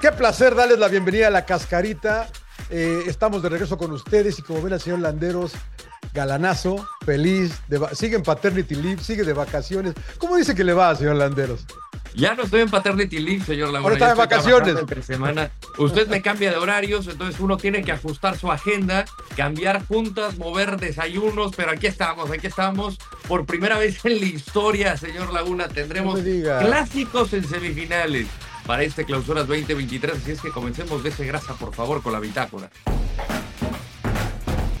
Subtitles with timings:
[0.00, 2.28] Qué placer darles la bienvenida a la cascarita.
[2.70, 5.54] Eh, estamos de regreso con ustedes y como ven al señor Landeros,
[6.14, 9.94] galanazo, feliz, de sigue en paternity leave, sigue de vacaciones.
[10.18, 11.66] ¿Cómo dice que le va, señor Landeros?
[12.14, 13.92] Ya no estoy en paternity leave, señor Laguna.
[13.92, 14.76] Ahora está en vacaciones.
[14.78, 15.50] Entre semana.
[15.78, 19.04] Usted me cambia de horarios, entonces uno tiene que ajustar su agenda,
[19.36, 22.98] cambiar juntas, mover desayunos, pero aquí estamos, aquí estamos.
[23.26, 28.28] Por primera vez en la historia, señor Laguna, tendremos clásicos en semifinales
[28.68, 30.18] para este Clausuras 2023.
[30.18, 32.70] Así es que comencemos de ese grasa, por favor, con la bitácora.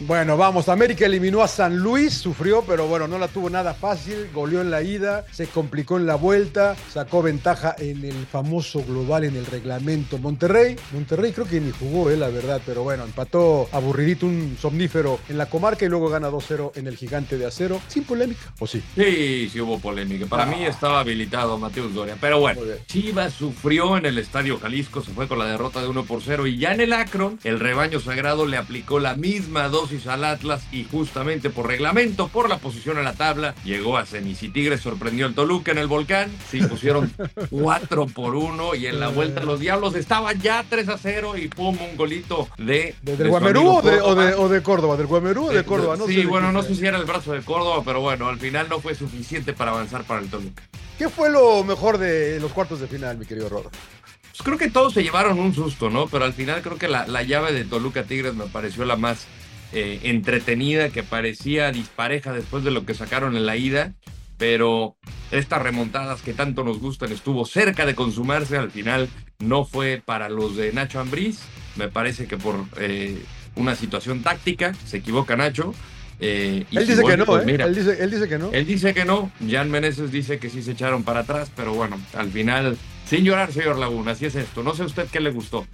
[0.00, 4.28] Bueno, vamos, América eliminó a San Luis, sufrió, pero bueno, no la tuvo nada fácil,
[4.32, 9.24] goleó en la ida, se complicó en la vuelta, sacó ventaja en el famoso global
[9.24, 10.76] en el reglamento Monterrey.
[10.92, 15.36] Monterrey creo que ni jugó, eh, la verdad, pero bueno, empató aburridito un somnífero en
[15.36, 18.80] la comarca y luego gana 2-0 en el gigante de acero, sin polémica, ¿o sí?
[18.94, 20.26] Sí, sí hubo polémica.
[20.26, 20.68] Para mí ah.
[20.68, 25.40] estaba habilitado Mateus Doria, pero bueno, Chivas sufrió en el Estadio Jalisco, se fue con
[25.40, 28.56] la derrota de 1 por 0 y ya en el Akron, el rebaño sagrado le
[28.56, 33.14] aplicó la misma dosis al Atlas y justamente por reglamento, por la posición en la
[33.14, 37.10] tabla, llegó a semis y Tigres sorprendió al Toluca en el volcán, sí, pusieron
[37.50, 41.48] 4 por 1 y en la vuelta los Diablos estaban ya 3 a 0 y
[41.48, 42.94] pum, un golito de...
[43.02, 44.96] ¿Del Guamerú o de, Córdoba?
[44.96, 45.96] ¿Del Guamerú o de Córdoba?
[45.96, 48.68] No sí, bueno, no sé si era el brazo de Córdoba, pero bueno, al final
[48.68, 50.62] no fue suficiente para avanzar para el Toluca.
[50.98, 53.70] ¿Qué fue lo mejor de los cuartos de final, mi querido Rodo?
[53.70, 56.06] Pues creo que todos se llevaron un susto, ¿no?
[56.08, 59.26] Pero al final creo que la, la llave de Toluca Tigres me pareció la más
[59.72, 63.94] eh, entretenida que parecía dispareja después de lo que sacaron en la ida,
[64.38, 64.96] pero
[65.30, 69.08] estas remontadas que tanto nos gustan estuvo cerca de consumarse, al final
[69.38, 71.40] no fue para los de Nacho Ambriz,
[71.76, 73.18] me parece que por eh,
[73.56, 75.74] una situación táctica, se equivoca Nacho.
[76.20, 78.50] Eh, él dice que no, pues él, dice, él, dice, que no.
[78.52, 82.00] Él dice que no, Jan Meneses dice que sí se echaron para atrás, pero bueno,
[82.14, 82.76] al final,
[83.06, 84.62] sin llorar, señor Laguna, así es esto.
[84.62, 85.66] No sé usted qué le gustó.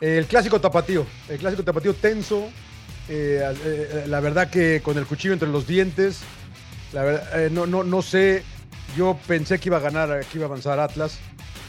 [0.00, 2.48] El clásico tapatío, el clásico tapatío tenso,
[3.08, 6.20] eh, eh, la verdad que con el cuchillo entre los dientes,
[6.92, 8.42] eh, no, no, no sé,
[8.96, 11.18] yo pensé que iba a ganar, que iba a avanzar Atlas.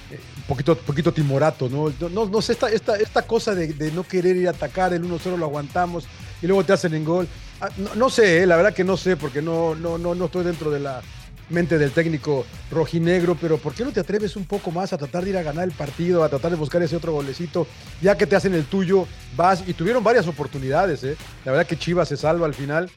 [0.09, 1.93] un poquito, poquito timorato, ¿no?
[2.09, 5.37] No, no sé, esta, esta, esta cosa de, no querer ir a atacar, el 1-0
[5.37, 6.05] lo aguantamos
[6.41, 7.27] y luego te hacen en gol.
[7.59, 10.71] Ah, no, sé, la verdad que no sé, porque no, no, no, no estoy dentro
[10.71, 11.01] de la,
[11.51, 15.23] mente del técnico rojinegro, pero ¿por qué no te atreves un poco más a tratar
[15.23, 17.67] de ir a ganar el partido, a tratar de buscar ese otro golecito?
[18.01, 21.15] Ya que te hacen el tuyo, vas y tuvieron varias oportunidades, ¿eh?
[21.45, 22.89] La verdad que Chivas se salva al final,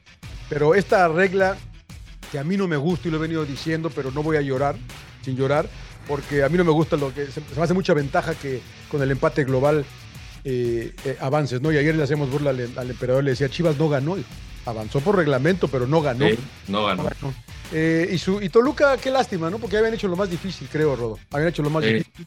[0.48, 1.56] pero esta regla
[2.31, 4.41] que a mí no me gusta y lo he venido diciendo, pero no voy a
[4.41, 4.76] llorar,
[5.22, 5.69] sin llorar,
[6.06, 8.60] porque a mí no me gusta lo que se, me hace mucha ventaja que
[8.91, 9.84] con el empate global
[10.44, 11.72] eh, eh, avances, ¿no?
[11.72, 14.16] Y ayer le hacemos burla al, emperador, le decía, Chivas no ganó,
[14.66, 16.26] avanzó por reglamento, pero no ganó.
[16.69, 17.10] no ganó.
[17.72, 19.58] Eh, y, su, y Toluca, qué lástima, ¿no?
[19.58, 21.19] Porque habían hecho lo más difícil, creo, Rodo.
[21.32, 22.26] Habían hecho lo más difícil.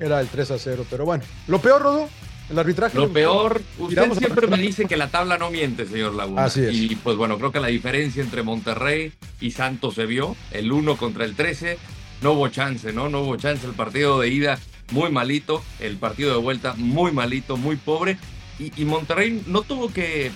[0.00, 0.86] Era el 3 a 0.
[0.90, 2.08] Pero bueno, lo peor, Rodo,
[2.50, 2.96] el arbitraje.
[2.96, 6.44] Lo peor, usted siempre me dice que la tabla no miente, señor Laguna.
[6.44, 6.74] Así es.
[6.74, 10.36] Y pues bueno, creo que la diferencia entre Monterrey y Santos se vio.
[10.50, 11.78] El 1 contra el 13.
[12.22, 13.08] No hubo chance, ¿no?
[13.08, 13.66] No hubo chance.
[13.66, 14.58] El partido de ida
[14.90, 15.62] muy malito.
[15.78, 18.18] El partido de vuelta muy malito, muy pobre.
[18.58, 20.32] y Monterrey no tuvo que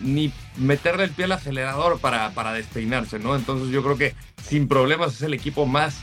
[0.00, 3.36] ni meterle el pie al acelerador para, para despeinarse, ¿no?
[3.36, 5.96] Entonces yo creo que sin problemas es el equipo más,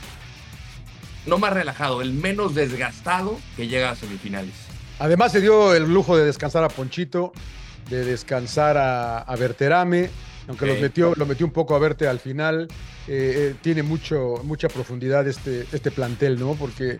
[1.26, 4.54] no más relajado, el menos desgastado que llega a semifinales.
[4.98, 7.32] Además se dio el lujo de descansar a Ponchito,
[7.90, 10.10] de descansar a, a Berterame,
[10.48, 12.68] aunque los metió, lo metió un poco a Verte al final.
[13.08, 16.54] Eh, eh, tiene mucho, mucha profundidad este, este plantel, ¿no?
[16.54, 16.98] Porque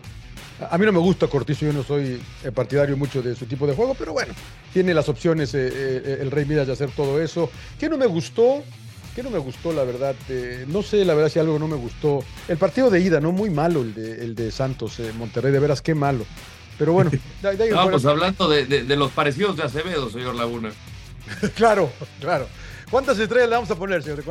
[0.59, 3.67] a mí no me gusta Cortizo, yo no soy eh, partidario mucho de su tipo
[3.67, 4.33] de juego, pero bueno,
[4.71, 7.49] tiene las opciones eh, eh, el Rey Midas de hacer todo eso.
[7.79, 8.63] ¿Qué no me gustó?
[9.15, 10.15] ¿Qué no me gustó, la verdad?
[10.67, 12.23] no sé, la verdad, si algo no me gustó.
[12.47, 13.31] El partido de ida, ¿no?
[13.31, 16.25] Muy malo el de, el de Santos, Monterrey, de veras, qué malo.
[16.79, 17.11] Pero bueno,
[17.73, 20.71] Vamos hablando de, de los parecidos de Acevedo, señor Laguna.
[21.55, 22.47] claro, claro.
[22.89, 24.23] ¿Cuántas estrellas le vamos a poner, señor?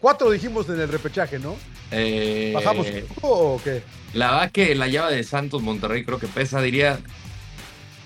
[0.00, 1.56] Cuatro dijimos en el repechaje, ¿no?
[1.90, 2.86] Eh, ¿Bajamos
[3.22, 3.82] o qué?
[4.12, 6.98] La verdad que la llave de Santos Monterrey creo que pesa, diría.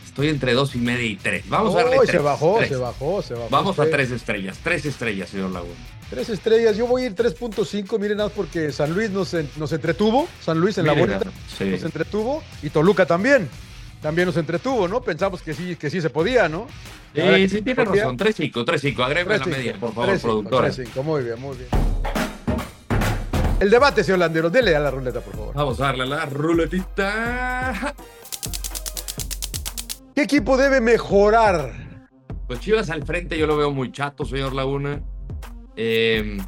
[0.04, 1.48] Estoy entre dos y media y tres.
[1.48, 3.48] Vamos a darle se bajó, se bajó, se bajó.
[3.50, 5.74] Vamos a tres estrellas, tres estrellas, señor Laguna.
[6.10, 10.26] Tres estrellas, yo voy a ir 3.5, miren nada porque San Luis nos, nos entretuvo,
[10.40, 11.20] San Luis en la vuelta
[11.60, 13.46] nos entretuvo y Toluca también,
[14.00, 15.02] también nos entretuvo, ¿no?
[15.02, 16.66] Pensamos que sí, que sí se podía, ¿no?
[17.14, 18.16] Sí, sí, tiene razón.
[18.16, 19.04] 3-5, 3-5.
[19.04, 20.70] Agrega la media, por favor, productora.
[20.70, 21.68] 3-5, muy bien, muy bien.
[23.60, 24.50] El debate, señor Landero.
[24.50, 25.54] Dele a la ruleta, por favor.
[25.54, 27.94] Vamos a darle a la ruletita.
[30.14, 31.72] ¿Qué equipo debe mejorar?
[32.46, 35.02] Pues Chivas al frente yo lo veo muy chato, señor Laguna.
[35.76, 36.38] Eh,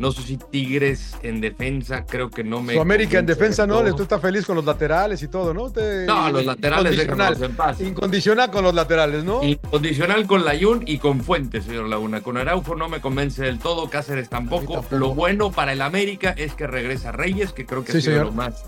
[0.00, 2.72] No sé si Tigres en defensa, creo que no me.
[2.72, 3.82] Su América en defensa, ¿no?
[3.82, 3.94] todo.
[3.94, 5.70] Tú estás feliz con los laterales y todo, ¿no?
[5.70, 7.28] Te- No, los laterales incondicional.
[7.34, 7.80] déjanos en paz.
[7.82, 9.44] Incondicional con los laterales, ¿no?
[9.44, 12.22] Incondicional con Layún y con Fuentes, señor Laguna.
[12.22, 14.72] Con Araujo no me convence del todo, Cáceres tampoco.
[14.72, 14.96] tampoco.
[14.96, 18.12] Lo bueno para el América es que regresa Reyes, que creo que Sí, ha, sido
[18.14, 18.26] señor.
[18.28, 18.64] lo más,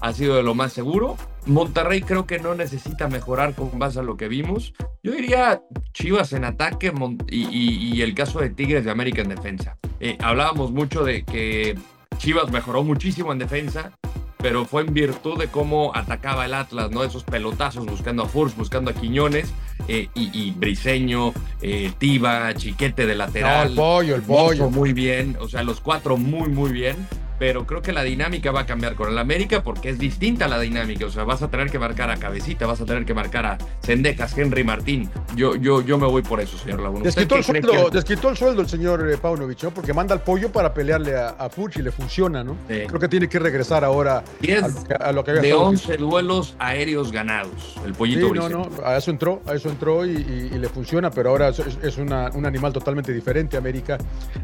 [0.00, 1.16] ha sido de lo más seguro.
[1.46, 4.74] Monterrey creo que no necesita mejorar con base a lo que vimos.
[5.02, 5.62] Yo diría
[5.92, 6.92] Chivas en ataque
[7.28, 9.76] y, y- y el caso de Tigres de América en defensa.
[10.00, 11.78] Eh, hablábamos mucho de que
[12.18, 13.92] Chivas mejoró muchísimo en defensa,
[14.38, 17.02] pero fue en virtud de cómo atacaba el Atlas, ¿no?
[17.04, 19.52] Esos pelotazos buscando a Furs, buscando a Quiñones,
[19.88, 21.32] eh, y, y Briseño,
[21.62, 23.70] eh, Tiva, Chiquete de No, lateral.
[23.70, 24.68] el pollo, el pollo.
[24.70, 26.96] muy bien, o sea, los cuatro muy, muy bien.
[27.38, 30.58] Pero creo que la dinámica va a cambiar con el América porque es distinta la
[30.58, 31.06] dinámica.
[31.06, 33.58] O sea, vas a tener que marcar a Cabecita, vas a tener que marcar a
[33.80, 35.10] Sendejas, Henry Martín.
[35.34, 37.08] Yo, yo, yo me voy por eso, señor Laguna.
[37.08, 39.70] ¿Usted Desquitó el, sueldo, que- desquitó el sueldo el señor eh, Paunovic, ¿no?
[39.70, 42.56] Porque manda al pollo para pelearle a, a Furch y le funciona, ¿no?
[42.68, 42.82] Sí.
[42.86, 45.48] Creo que tiene que regresar ahora Diez a lo que, a lo que había de
[45.48, 47.76] estado 11 duelos aéreos ganados.
[47.84, 48.70] El Sí, pollito no, Briseño.
[48.80, 51.60] no, a eso entró, a eso entró y, y- y le funciona, pero ahora es,
[51.82, 53.98] es una- un animal totalmente diferente, América.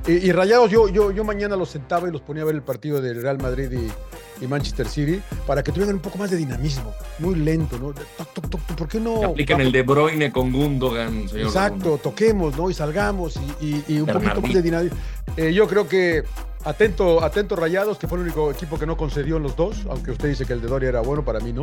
[0.06, 2.62] Y, y Rayados, yo, yo, yo mañana los sentaba y los ponía a ver el
[2.62, 6.36] partido del Real Madrid y, y Manchester City para que tuvieran un poco más de
[6.36, 7.92] dinamismo, muy lento, ¿no?
[7.92, 9.22] Toc, toc, toc, toc, ¿Por qué no?
[9.24, 12.68] Apliquen el De Bruyne con Gundogan, señor Exacto, toquemos, ¿no?
[12.70, 14.42] Y salgamos y, y- y un poquito Bernardín.
[14.42, 14.98] más de dinamismo.
[15.36, 16.24] Eh, yo creo que
[16.64, 20.10] atento, atento Rayados, que fue el único equipo que no concedió en los dos, aunque
[20.10, 21.62] usted dice que el de Doria era bueno, para mí no.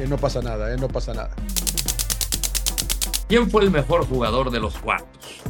[0.00, 1.30] Eh, no pasa nada, eh, no pasa nada.
[3.28, 5.40] ¿Quién fue el mejor jugador de los cuartos?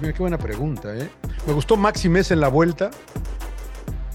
[0.00, 1.08] Mira, qué buena pregunta, ¿eh?
[1.46, 2.90] Me gustó Maxi Mesa en la vuelta.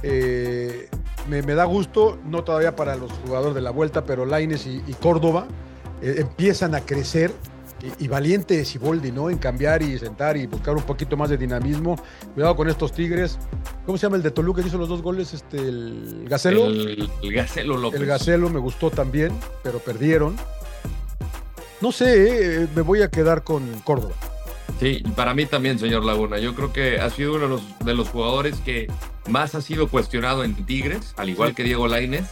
[0.07, 0.88] Eh,
[1.28, 4.84] me, me da gusto, no todavía para los jugadores de la vuelta, pero Laines y,
[4.86, 5.48] y Córdoba
[6.02, 7.31] eh, empiezan a crecer.
[8.00, 9.30] Y, y valiente Siboldi, ¿no?
[9.30, 11.98] En cambiar y sentar y buscar un poquito más de dinamismo.
[12.34, 13.38] Cuidado con estos Tigres.
[13.86, 15.34] ¿Cómo se llama el de Toluca que hizo los dos goles?
[15.34, 16.68] Este, el Gacelo.
[16.68, 18.00] El, el Gacelo López.
[18.00, 20.38] El Gacelo me gustó también, pero perdieron.
[21.81, 24.16] No sé, eh, me voy a quedar con Córdoba.
[24.80, 26.38] Sí, para mí también, señor Laguna.
[26.40, 28.88] Yo creo que ha sido uno de los, de los jugadores que
[29.30, 32.26] más ha sido cuestionado en Tigres, al igual que Diego Lainez.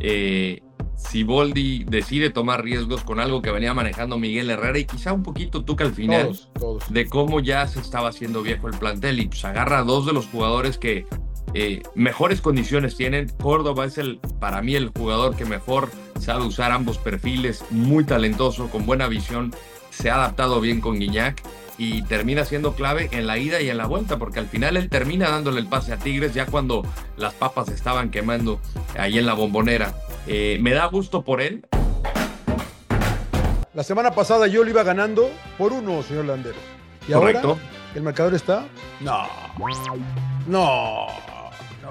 [0.00, 0.62] Eh,
[0.96, 5.64] Siboldi decide tomar riesgos con algo que venía manejando Miguel Herrera y quizá un poquito
[5.64, 6.92] Tuca al final Todos, todos.
[6.92, 10.12] de cómo ya se estaba haciendo viejo el plantel y pues agarra a dos de
[10.12, 11.06] los jugadores que
[11.54, 13.28] eh, mejores condiciones tienen.
[13.40, 18.68] Córdoba es el, para mí, el jugador que mejor sabe usar ambos perfiles, muy talentoso,
[18.68, 19.54] con buena visión,
[19.90, 21.42] se ha adaptado bien con Guiñac
[21.78, 24.88] y termina siendo clave en la ida y en la vuelta, porque al final él
[24.88, 26.82] termina dándole el pase a Tigres ya cuando
[27.16, 28.60] las papas estaban quemando
[28.98, 29.94] ahí en la bombonera.
[30.26, 31.64] Eh, me da gusto por él,
[33.74, 36.58] La semana pasada yo lo iba ganando por uno, señor Landero.
[37.06, 37.50] ¿Y correcto.
[37.50, 37.60] ahora
[37.94, 38.66] el marcador está?
[39.00, 39.28] No.
[40.48, 41.06] No.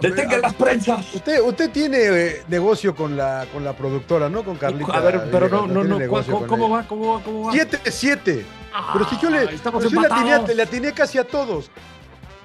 [0.01, 1.13] ¡Detengan las prensas!
[1.13, 4.43] Usted, usted tiene eh, negocio con la, con la productora, ¿no?
[4.43, 4.91] Con Carlita.
[4.93, 6.83] A ver, pero no, Villegas, no, no, ¿cómo, va?
[6.83, 7.23] ¿Cómo va?
[7.23, 7.53] ¿Cómo va?
[7.53, 8.43] 7-7.
[8.93, 11.71] Pero si yo le, Ah, pero si le, atiné, le atiné casi a todos.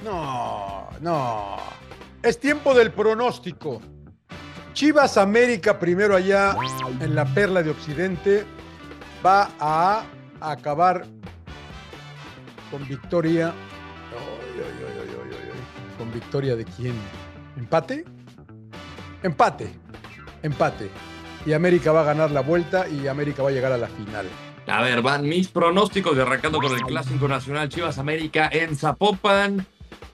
[0.04, 1.56] No, no.
[2.22, 3.82] Es tiempo del pronóstico.
[4.72, 6.56] Chivas América, primero allá
[7.00, 8.44] en la perla de Occidente,
[9.24, 10.04] va a
[10.40, 11.04] acabar
[12.70, 13.48] con victoria.
[13.48, 15.98] Ay, ay, ay, ay, ay, ay, ay.
[15.98, 16.94] ¿Con victoria de quién?
[17.56, 18.04] ¿Empate?
[19.22, 19.70] Empate.
[20.43, 20.91] Empate.
[21.46, 24.26] Y América va a ganar la vuelta y América va a llegar a la final.
[24.67, 29.67] A ver, van mis pronósticos de arrancando con el Clásico Nacional Chivas América en Zapopan.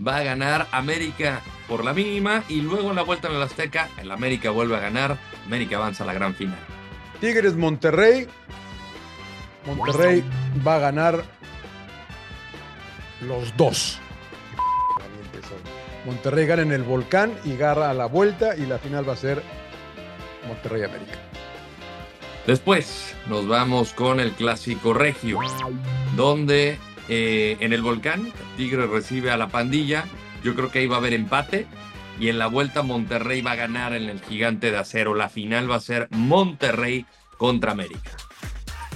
[0.05, 3.89] Va a ganar América por la mínima y luego en la vuelta en el Azteca,
[3.99, 5.19] el América vuelve a ganar.
[5.47, 6.59] América avanza a la gran final.
[7.21, 8.27] Tigres Monterrey.
[9.67, 10.25] Monterrey
[10.67, 11.25] va a ganar
[13.21, 14.01] los dos.
[16.05, 19.17] Monterrey gana en el volcán y gana a la vuelta y la final va a
[19.17, 19.43] ser
[20.47, 21.19] Monterrey América.
[22.47, 25.38] Después nos vamos con el Clásico Regio,
[26.17, 26.78] donde
[27.09, 30.05] eh, en el volcán Tigre recibe a la pandilla.
[30.43, 31.67] Yo creo que ahí va a haber empate.
[32.19, 35.14] Y en la vuelta Monterrey va a ganar en el gigante de acero.
[35.14, 38.11] La final va a ser Monterrey contra América.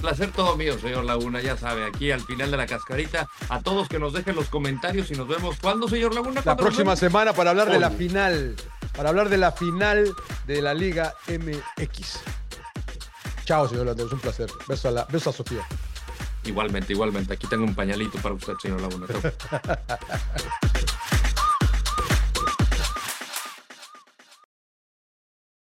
[0.03, 1.39] Placer todo mío, señor Laguna.
[1.39, 5.09] Ya sabe, aquí al final de la cascarita, a todos que nos dejen los comentarios
[5.11, 5.55] y nos vemos.
[5.61, 6.35] ¿Cuándo, señor Laguna?
[6.35, 8.57] La ¿Cuándo nos próxima semana para hablar de la final.
[8.97, 10.13] Para hablar de la final
[10.45, 12.19] de la Liga MX.
[13.45, 14.49] Chao, señor Landero, es un placer.
[14.67, 15.65] Beso a, la, beso a Sofía.
[16.43, 17.35] Igualmente, igualmente.
[17.35, 19.07] Aquí tengo un pañalito para usted, señor Laguna.